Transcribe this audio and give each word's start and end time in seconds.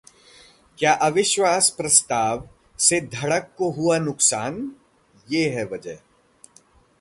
क्या 0.77 0.93
अविश्वास 0.93 1.69
प्रस्ताव 1.69 2.49
से 2.79 3.01
धड़क 3.01 3.53
को 3.57 3.69
हुआ 3.71 3.97
नुकसान? 3.99 4.71
ये 5.29 5.49
है 5.49 5.65
वजह 5.65 5.99